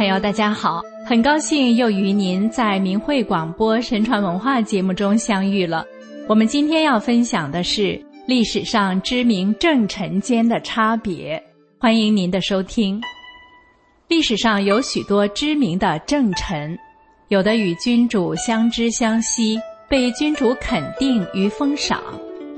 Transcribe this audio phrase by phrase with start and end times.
[0.00, 5.84] 朋友，大家好，很高兴又与您在明慧广播神传文化节目中相遇了。
[6.26, 11.38] 我们今天要分享的是历史上知名政臣间的差别，
[11.78, 12.98] 欢迎您的收听。
[14.08, 16.74] 历史上有许多知名的政臣，
[17.28, 22.00] 有的与君主相知相惜，被君主肯定与封赏，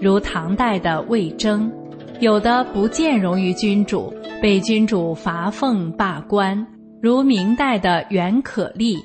[0.00, 1.70] 如唐代的魏征；
[2.18, 6.66] 有的不见容于君主，被君主罚俸罢官。
[7.00, 8.98] 如明代的袁可立，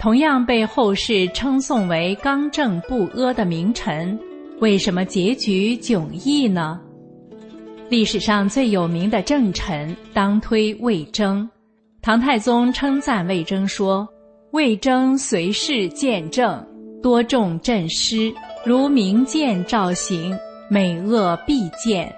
[0.00, 4.18] 同样被后世称颂为刚正不阿的名臣，
[4.60, 6.80] 为什么结局迥异呢？
[7.88, 11.48] 历史上最有名的政臣，当推魏征。
[12.00, 14.08] 唐太宗称赞魏征说
[14.52, 16.64] ：“魏征随事见政，
[17.02, 18.32] 多重朕师，
[18.64, 20.36] 如明鉴照行，
[20.70, 22.12] 美恶必见。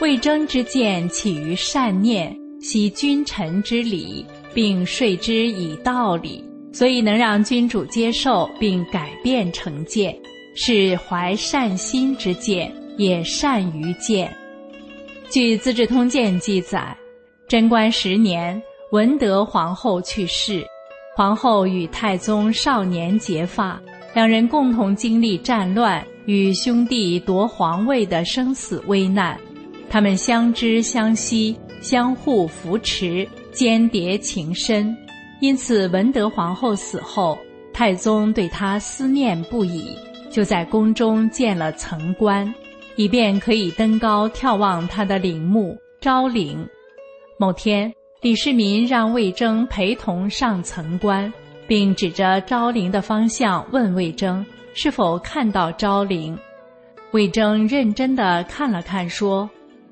[0.00, 10.16] 魏征之见起于善念。”惜君臣之礼，并说之以道理，所以能让君主接受并改变成见，
[10.54, 14.34] 是怀善心之见，也善于见。
[15.30, 16.96] 据《资治通鉴》记载，
[17.46, 20.66] 贞观十年，文德皇后去世，
[21.16, 23.80] 皇后与太宗少年结发，
[24.14, 29.38] 两人共同经历战乱与兄弟夺皇位的生死危难，
[29.88, 31.58] 他们相知相惜。
[31.80, 34.92] 相互扶持，间谍情深，
[35.40, 37.38] 因此文德皇后死后，
[37.72, 39.96] 太宗对她思念不已，
[40.28, 42.52] 就在宫中建了层观，
[42.96, 46.66] 以便可以登高眺望她的陵墓昭陵。
[47.38, 51.32] 某天，李世民让魏征陪同上层观，
[51.68, 56.36] 并指着昭陵的方向问魏征是否看到昭陵。
[57.12, 59.48] 魏征认真地看了看，说。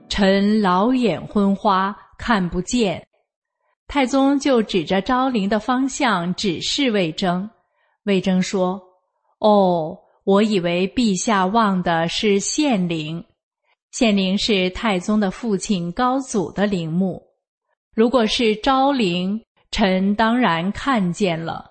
[0.08, 3.06] 臣老眼昏花，看不见。
[3.88, 7.48] 太宗就指着昭陵的方向指示魏征。
[8.04, 8.80] 魏征说
[9.38, 13.24] ：“哦，我以为陛下望的是献陵。
[13.92, 17.22] 献陵是太宗的父亲高祖的陵墓。
[17.94, 19.40] 如果是昭陵，
[19.70, 21.70] 臣当然看见了。”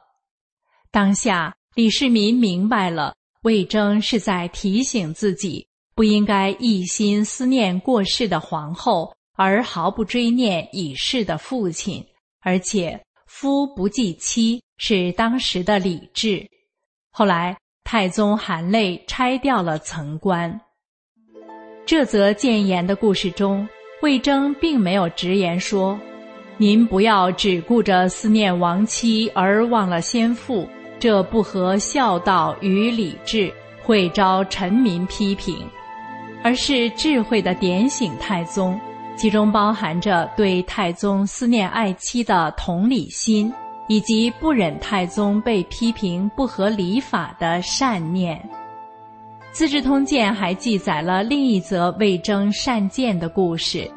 [0.92, 5.68] 当下，李世民明白了，魏征是在提醒自己。
[5.96, 12.06] 不应该一心思念过世的皇后，而毫不追念已逝的父亲。
[12.42, 16.46] 而且，夫不继妻是当时的礼制。
[17.12, 20.60] 后来，太宗含泪拆掉了层棺。
[21.86, 23.68] 这则谏言的故事中，
[24.02, 25.98] 魏征并没有直言说
[26.58, 30.68] ：“您不要只顾着思念亡妻而忘了先父，
[31.00, 35.58] 这不合孝道与礼制，会招臣民批评。”
[36.46, 38.80] 而是智慧的点醒太宗，
[39.16, 43.52] 其中包含着对太宗思念爱妻的同理心，
[43.88, 48.38] 以及不忍太宗被批评不合礼法的善念。
[49.52, 53.90] 《资治通鉴》还记载了另一则魏征善谏的故事。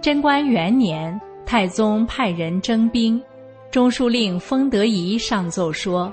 [0.00, 3.20] 贞观元年，太宗派人征兵，
[3.72, 6.12] 中书令封德仪上奏说：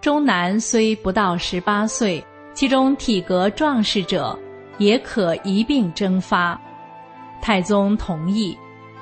[0.00, 2.24] 中男虽不到十八岁，
[2.54, 4.38] 其中体格壮实者。
[4.82, 6.60] 也可一并征发，
[7.40, 8.56] 太宗同意，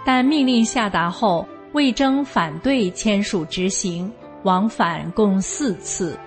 [0.04, 6.18] 但命令下达后，魏征反对签署执行，往返共四次。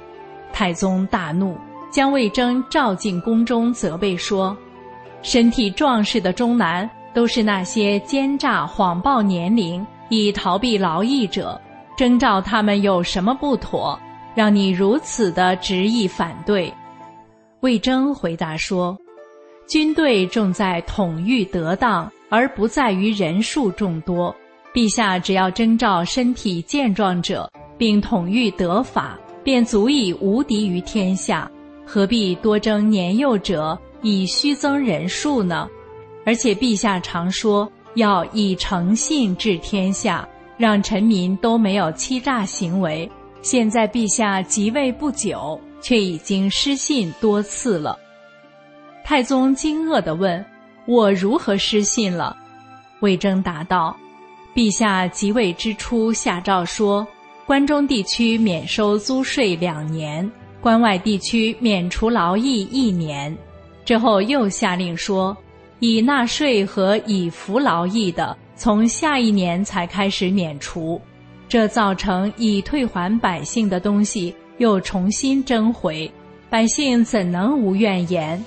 [0.51, 1.57] 太宗大怒，
[1.91, 4.55] 将魏征召进宫中，责备说
[5.21, 11.59] ：“身体壮实的中男，都是那些奸诈谎报年龄以逃避劳役者，
[11.97, 13.99] 征召他们有什么不妥？
[14.35, 16.73] 让你如此的执意反对？”
[17.61, 18.97] 魏征回答说。
[19.67, 24.35] 军队重在统御得当，而不在于人数众多。
[24.73, 31.49] 陛下只要征召身体健壮者，并统御得法，便足以无敌于天下。
[31.85, 35.67] 何必多征年幼者以虚增人数呢？
[36.25, 40.27] 而且陛下常说要以诚信治天下，
[40.57, 43.09] 让臣民都没有欺诈行为。
[43.41, 47.99] 现在陛下即位不久，却已经失信多次了。
[49.03, 50.43] 太宗惊愕地问
[50.87, 52.35] ：“我如何失信了？”
[53.01, 53.95] 魏征答道
[54.55, 57.05] ：“陛下即位之初下诏说，
[57.45, 60.29] 关中地区免收租税两年，
[60.61, 63.35] 关外地区免除劳役一年。
[63.83, 65.35] 之后又下令说，
[65.79, 70.99] 已纳税和已服劳役的，从下一年才开始免除。
[71.49, 76.09] 这造成已退还百姓的东西又重新征回，
[76.49, 78.41] 百姓怎能无怨言？”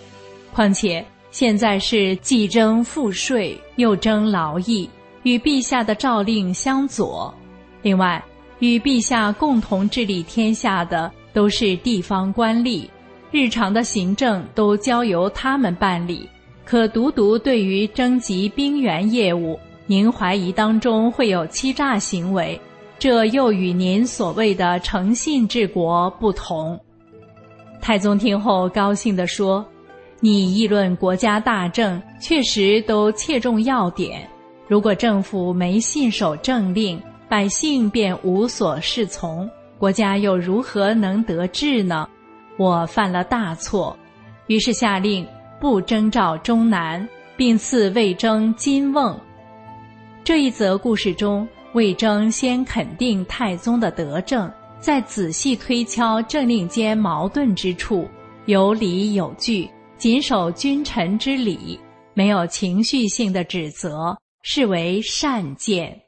[0.56, 4.88] 况且现在是既征赋税又征劳役，
[5.22, 7.32] 与陛下的诏令相左。
[7.82, 8.24] 另外，
[8.60, 12.88] 与陛下共同治理天下的都是地方官吏，
[13.30, 16.26] 日常的行政都交由他们办理。
[16.64, 22.58] 可独独对于征集兵员业务，您怀疑当中会有欺诈行为，
[22.98, 26.80] 这又与您所谓的诚信治国不同。
[27.78, 29.62] 太宗听后高兴地说
[30.26, 34.28] ：“你议论国家大政，确实都切中要点。
[34.66, 42.08] 如果政府没信守政令，百姓便无所适从，国家又如何能得治呢？
[42.58, 43.96] 我犯了大错，
[44.48, 45.24] 于是下令
[45.60, 49.16] 不征召中南，并赐魏征金瓮。
[50.24, 54.50] 这一则故事中，魏征先肯定太宗的德政，
[54.80, 58.08] 再仔细推敲政令间矛盾之处，
[58.46, 61.80] 有理有据，谨守君臣之礼，
[62.12, 65.98] 没有情绪性的指责，视为善谏。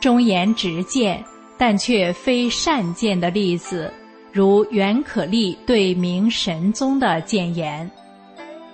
[0.00, 1.22] 忠言直谏，
[1.58, 3.92] 但却非善谏的例子，
[4.32, 7.90] 如袁可立对明神宗的谏言。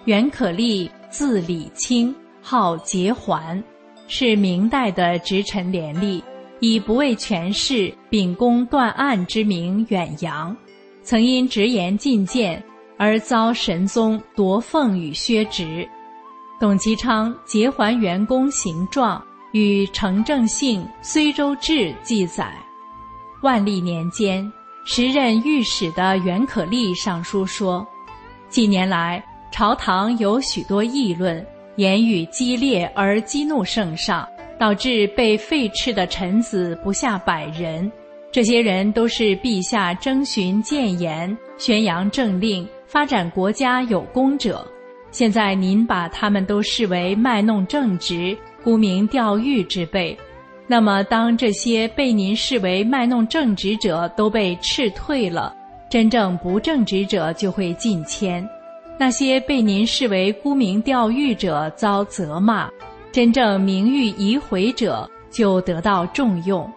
[0.04, 3.62] 袁可立字礼清，号节环，
[4.06, 6.20] 是明代的直臣廉吏，
[6.60, 10.54] 以不畏权势、秉公断案之名远扬。
[11.02, 12.62] 曾因直言进谏
[13.02, 15.88] 而遭神宗夺俸与削职。
[16.60, 19.20] 董其昌结环元公行状。
[19.50, 21.72] 与程正信《睢州志》
[22.02, 22.50] 记载，
[23.42, 24.50] 万历年间，
[24.86, 27.86] 时任御史的袁可立上书说：
[28.48, 31.46] 近年来，朝堂有许多议论，
[31.76, 34.26] 言语激烈而激怒圣上，
[34.58, 37.92] 导致被废斥的臣子不下百人。
[38.32, 44.62] 这些人都是陛下征询谏言、宣扬政令、发展国家有功者。
[45.10, 48.36] 现在您把他们都视为卖弄正直。
[48.62, 50.16] 沽名钓誉之辈，
[50.68, 55.52] 那么当这些被您视为卖弄正直者都被斥退了，
[55.90, 58.44] 真正不正直者就会进迁；
[59.00, 62.70] 那些被您视为沽名钓誉者遭责骂，
[63.10, 66.70] 真正名誉已毁者就得到重用。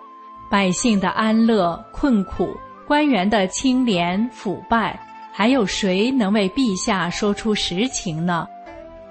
[0.49, 2.49] 百姓的安乐困苦，
[2.87, 4.99] 官员的清廉腐败，
[5.37, 8.47] 还有谁能为陛下说出实情呢？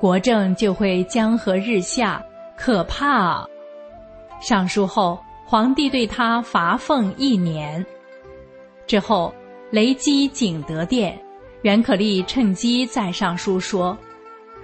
[0.00, 2.24] 国政就会江河日下。
[2.56, 3.46] 可怕啊！
[4.40, 7.84] 上书后，皇帝对他罚俸一年。
[8.86, 9.34] 之后，
[9.70, 11.14] 雷击景德殿，
[11.60, 13.94] 袁可立趁机再上书说：“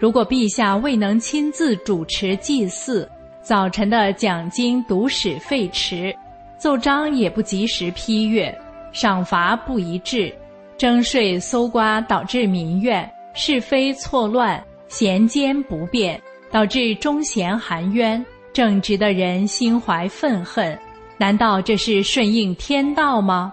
[0.00, 3.06] 如果陛下未能亲自主持祭祀，
[3.42, 6.16] 早晨的讲经读史废弛，
[6.56, 8.58] 奏章也不及时批阅，
[8.92, 10.34] 赏罚不一致，
[10.80, 16.18] 征税搜刮导致民怨，是非错乱，贤奸不变。”
[16.50, 20.76] 导致忠贤含冤，正直的人心怀愤恨，
[21.18, 23.52] 难道这是顺应天道吗？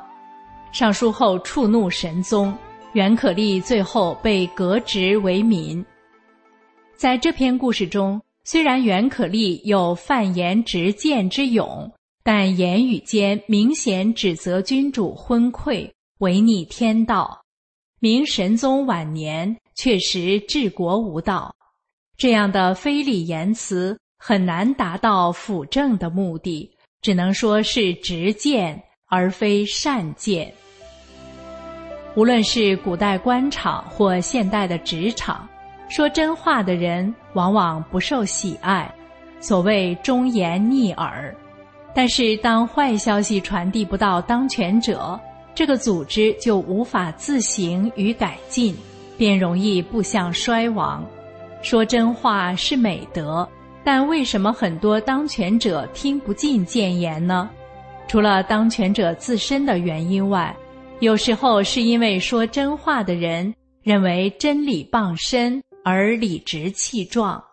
[0.72, 2.58] 上书后触怒神宗，
[2.94, 5.86] 袁可立最后被革职为民。
[6.96, 11.92] 在这篇故事中，虽然袁可立有犯言直谏之勇，
[12.24, 15.88] 但言语间明显指责君主昏聩，
[16.20, 17.42] 违逆天道。
[18.00, 21.54] 明神宗晚年确实治国无道。
[22.16, 26.72] 这样的非礼言辞很难达到辅政的目的，
[27.02, 30.52] 只能说是直谏而非善谏。
[32.16, 35.48] 无论是古代官场或现代的职场，
[35.90, 38.92] 说真话的人往往不受喜爱，
[39.40, 41.36] 所谓忠言逆耳。
[41.94, 45.20] 但是当坏消息传递不到当权者，
[45.58, 48.76] 这个组织就无法自行与改进，
[49.18, 51.04] 便容易步向衰亡。
[51.64, 53.50] 说真话是美德，
[53.84, 57.50] 但为什么很多当权者听不进谏言呢？
[58.08, 60.56] 除了当权者自身的原因外，
[61.00, 67.44] 有时候是因为说真话的人认为真理傍身而理直气壮，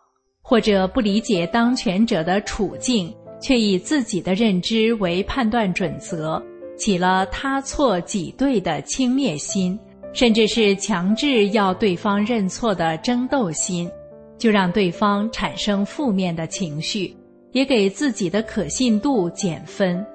[0.43, 6.41] 或者不理解当权者的处境，却以自己的认知为判断准则，
[6.77, 9.79] 起了他错己对的轻蔑心。
[10.13, 13.91] 甚至是强制要对方认错的争斗心，
[14.39, 17.13] 就让对方产生负面的情绪，
[17.51, 20.07] 也给自己的可信度减分。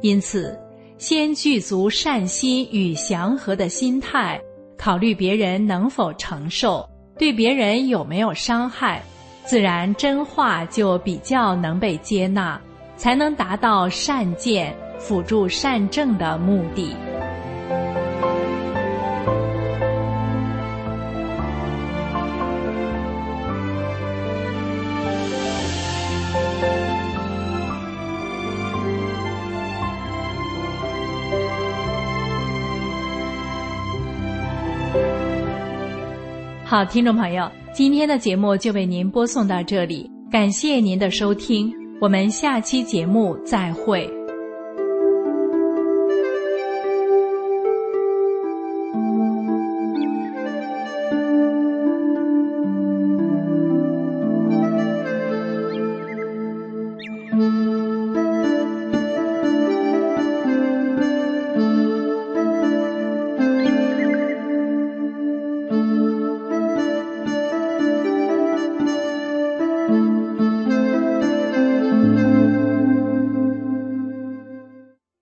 [0.00, 0.58] 因此，
[0.96, 4.40] 先具足善心与祥和的心态，
[4.78, 6.88] 考虑别人能否承受，
[7.18, 9.02] 对别人有没有伤害，
[9.44, 12.58] 自然真话就比较能被接纳，
[12.96, 16.94] 才能达到善见辅助善政的目的。
[36.64, 44.21] 好听众朋友今天的节目就为您播送到这里感谢您的收听我们下期节目再会。